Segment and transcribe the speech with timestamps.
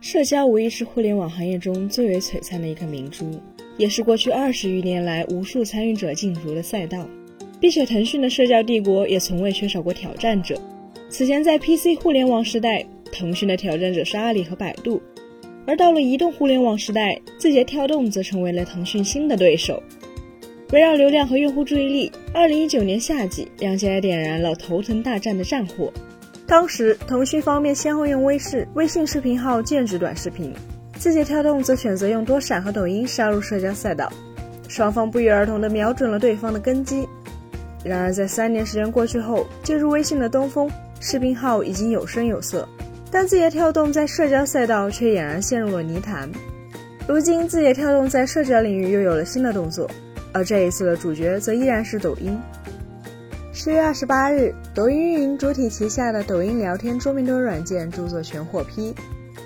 [0.00, 3.40] 社交无疑是互联网行业中最为璀璨的一颗明珠，
[3.76, 7.06] 也是过去二十余年来无数参与者竞逐的赛道。
[7.58, 10.60] 并且，腾讯的社交帝国也从未缺少过挑战者。
[11.08, 15.00] 此前在 PC 互联网时代，腾讯的挑战者是阿里和百度；
[15.66, 19.82] 而到了移动互联网时代，字节跳动则成为了腾讯新的对手。
[20.72, 25.90] 围绕流量和用户注意力，二零一九年夏季，两家也点燃了头腾大战的战火。
[26.46, 30.54] 当时，腾讯方面先后用微视、微信视频号建制短视频，
[30.96, 34.12] 字节跳动则选择用多闪和抖音杀入社交赛道，
[34.68, 37.04] 双方不约而同地瞄准了对方的根基。
[37.84, 42.68] 然而，在三年时间过去后，借助微信的东风，视频号已经有声有色，
[43.10, 46.30] 但字节跳动在社交赛道却俨然陷入了泥潭。
[47.08, 49.90] 如今，字节跳动在社交领域又有了新的动作。
[50.32, 52.38] 而这一次的主角则依然是抖音。
[53.58, 58.94] 十月二十八日，抖音运营主体旗下的抖音聊天桌面端软件著作权获批。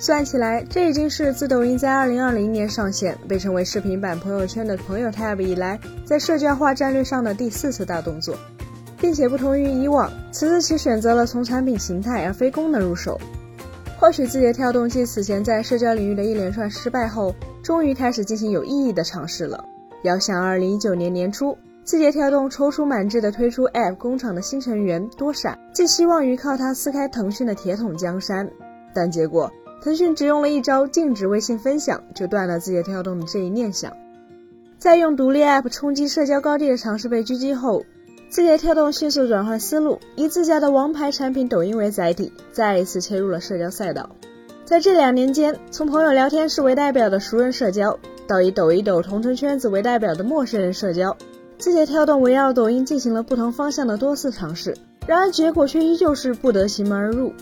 [0.00, 8.34] 算起来，这已经是自抖音在二零二零年上线，被称为视频版朋友圈的朋友 tab 以来，在社交化战略上的第四次大动作，
[9.00, 13.16] 并且不同于以往，此次其选择了从产品形态而非功能入手。
[13.96, 19.64] 或许字节跳动继此前在社交领域的一连串失败后，终于开始进行有意义的尝试了。
[20.02, 21.56] 遥想二零一九年年初，
[21.90, 28.48] 字节跳动踌躇满志地推出 App 工厂的新成员多闪，寄希望于靠它撕开腾讯的铁桶江山。
[28.94, 29.50] 但结果，
[29.82, 33.92] 腾讯只用了一招禁止微信分享，就断了字节跳动的这一念想。
[34.78, 37.82] 在用独立 App 冲击社交高地的尝试被狙击后，
[38.28, 44.10] 字节跳动迅速转换思路，以自家的王牌产品抖音为载体，再一次切入了社交赛道。
[44.64, 47.98] 在这两年间，从朋友聊天室为代表的熟人社交。
[48.28, 51.16] 到以抖一抖同城圈子为代表的陌生人社交，
[51.60, 54.74] 字节跳动围绕抖音进行了不同方向的多次尝试，
[55.06, 57.34] 然而结果却依旧是不得其门而入。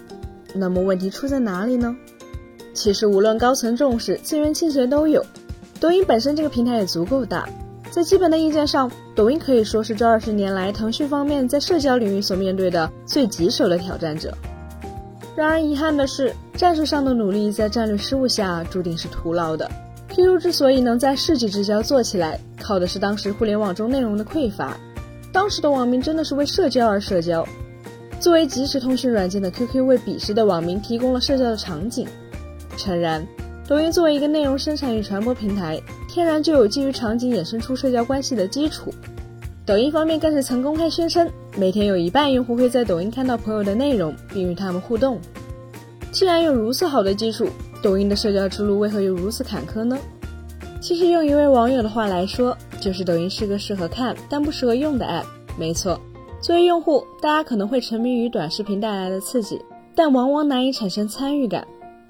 [0.54, 1.94] 那么问题出在哪里呢？
[2.74, 5.24] 其实无论高层重视，资源倾斜都有。
[5.78, 7.48] 抖音本身这个平台也足够大，
[7.92, 14.36] 在基本的硬件上，抖音可以说是这二十年来腾讯方面在社交领域所面对的最棘手的挑战者。
[15.36, 19.70] 然而遗憾的是，战术上的努力在战略失误下注定是徒劳的。
[20.18, 24.76] QQ 之所以能在世纪之交做起来，靠的是当时互联网中内容的匮乏。
[25.32, 27.46] 当时的网民真的是为社交而社交。
[28.18, 32.04] 作为即时通讯软件的 QQ，为彼时的网民提供了社交的场景。
[32.76, 33.24] 诚然，
[33.68, 38.92] 抖音作为一个内容生产与传播平台，天然就有基于场景衍生出社交关系的基础。
[39.64, 45.20] 抖音方面更是曾公开宣称，每天有一半用户会在抖音看到朋友的内容，并与他们互动。
[46.10, 47.46] 既然有如此好的基础，
[47.82, 49.96] 抖音的社交之路为何又如此坎坷呢？
[50.80, 55.24] 其实用一位网友的话来说，就是抖音是个适合看但不适合用的 app。
[55.58, 56.00] 没错，
[56.40, 59.60] 作为用户，大家可能会沉迷于短视频带来的刺激，
[59.94, 61.66] 但往往难以产生参与感。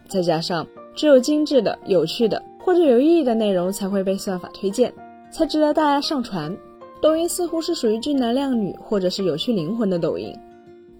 [0.06, 4.92] 再加上只有精致的、有趣的或者有意义的内容才会被算法推荐，
[5.30, 6.54] 才值得大家上传。
[7.00, 10.34] 抖音似乎是属于俊男靓女或者是有趣灵魂的抖音。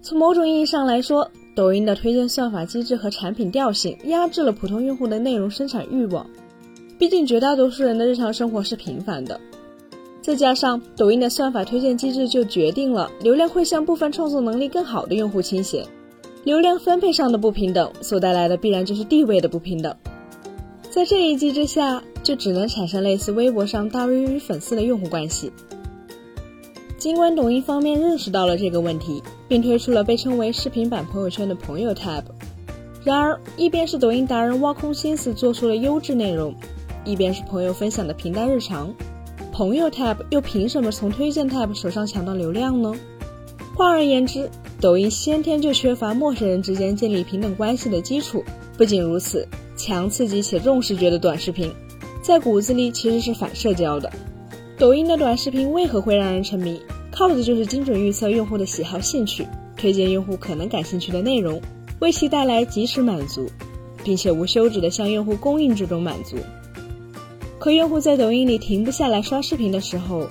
[0.01, 6.25] 从某种意义上来说，抖音的推荐算法机制和产品调性压制了普通用户的内容生产欲望。
[6.97, 9.37] 毕竟绝大多数人的日常生活是平凡的，
[10.21, 15.85] 再加上抖音的算法推荐机制就决定了流量会向部分创作能力更好的用户倾斜。
[16.45, 19.93] 流量分配上的不平等所带来的必然就是地位的不平等。
[20.89, 25.51] 在这一机制下，就只能产生类似微博上大 V 与粉丝的用户关系。
[26.97, 29.21] 尽管抖音方面认识到了这个问题。
[29.49, 32.23] 并推出了被称为视频版朋友圈的朋友 tab。
[33.03, 36.53] 然而，一边是抖音达人挖空心思做出了优质内容，
[37.03, 38.93] 一边是朋友分享的平淡日常，
[39.51, 42.93] 朋友 tab 又凭什么从推荐 tab 手上抢到流量呢？
[43.75, 44.49] 换而言之，
[44.81, 48.43] 抖音先天就缺乏陌生人之间建立平等关系的基础。
[48.77, 51.73] 不仅如此，强刺激且重视觉的短视频，
[52.21, 54.11] 在骨子里其实是反社交的。
[54.77, 56.81] 抖音的短视频为何会让人沉迷？
[57.19, 61.61] 靠的就是精准预测用户的喜好兴趣，推荐用户可能感兴趣的内容，
[61.99, 63.45] 为其带来及时满足，
[64.05, 66.37] 并且无休止的向用户供应这种满足。
[67.59, 70.29] 可用户在抖音里停不下来刷视频的时候，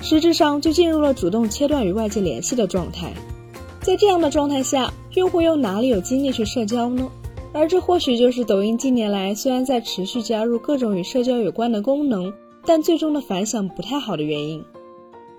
[0.00, 3.12] 实质上就进入了主动切断与外界联系的状态。
[3.80, 7.10] 在这样的状态下，用户又哪里有精力去社交呢？
[7.52, 12.32] 而这或许就是抖音近年来虽然在持续加入各种与社交有关的功能，
[12.64, 14.64] 但最终的反响不太好的原因。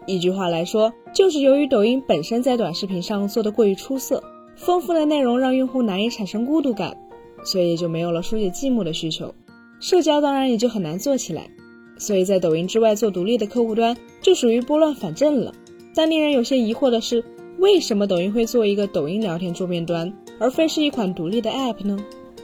[0.06, 4.24] 一句话来说，就是由于抖音本身在短视频上做的过于出色，
[4.56, 6.96] 丰富的内容让用户难以产生孤独感，
[7.44, 9.34] 所以也就没有了疏解寂寞的需求，
[9.80, 11.50] 社交当然也就很难做起来。
[11.98, 15.54] 所以在抖音之外做独立的客户端，就属于拨乱反正了。
[15.96, 17.24] 但令人有些疑惑的是，
[17.60, 21.98] 为什么抖音会做一个抖音聊天桌面端，而非是一款独立的 App 呢？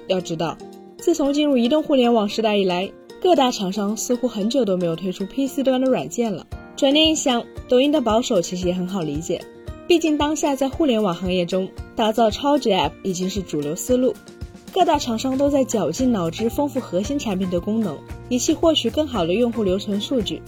[0.08, 0.56] 要知道，
[0.98, 2.90] 自从进入移动互联网时代以来，
[3.20, 6.46] 各大厂商似乎很久都没有推出 PC 端的软件了。
[6.80, 9.42] 转念一想，抖音的保守其实也很好理解，
[9.86, 14.14] 毕竟当下在互联网行业中打造超级 App 已经是主流思路，
[14.72, 18.00] 各大厂商都在绞尽脑汁丰富核心产品的功能，
[18.30, 20.42] 以期获取更好的用户留存数据。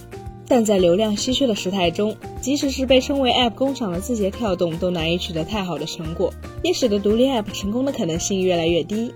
[0.48, 6.32] 但在流量稀缺的时态中，即使是被称为 App 工厂的字节跳动，都难以取得太好的成果，
[6.62, 9.12] 也使得独立 App 成功的可能性越来越低。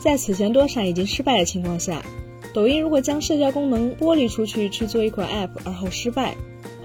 [0.00, 2.02] 在此前多闪已经失败的情况下，
[2.52, 6.34] 抖音如果将社交功能剥离出去去做一款 App，而后失败，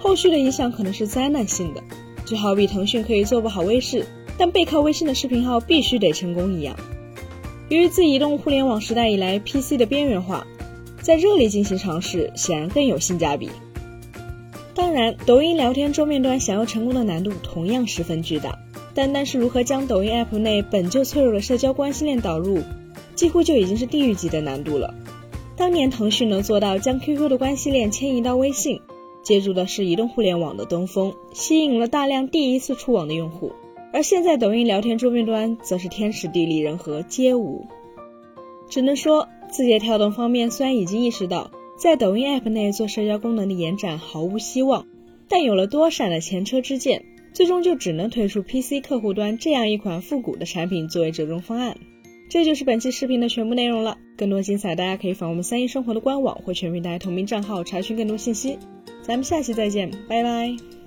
[0.02, 1.82] 后续的影响可能是灾难性的，
[2.24, 4.04] 就好比腾讯可以做不好微视，
[4.36, 6.74] 但背靠微信的视频号必须得成功一样。
[7.68, 10.44] 由于自移动互联网时代以来 PC 的边缘化，
[11.00, 13.48] 在这里进行尝试显然更有性价比。
[14.74, 18.58] 当然，抖音聊天桌面端想要成功的难度同样十分巨大，
[18.94, 22.58] 单单是如何将抖音 App 内本就脆弱的社交关系链导入，
[23.14, 24.92] 几乎就已经是地狱级的难度了。
[25.56, 28.80] 当年腾讯能做到将 QQ 的关系链迁移到微信。
[29.22, 33.52] 借助的是移动互联网的东风，吸引了大量第一次触网的用户。
[33.92, 37.66] 而现在抖音聊天桌面端则是天时地利人和皆无。
[38.70, 44.86] 只能说，字节跳动方面虽然已经意识到在抖音 App 内做社交功能的延展毫无希望，
[45.28, 47.04] 但有了多闪的前车之鉴，
[47.34, 51.76] 最终就只能推出 PC 客户端这样一款复古的产品作为折中方案。
[52.30, 53.98] 这就是本期视频的全部内容了。
[54.16, 58.56] 更多精彩，大家可以访问我们三一生活的官网或全平台同名账号查询更多信息。
[59.02, 60.81] 咱们下期再见，拜拜。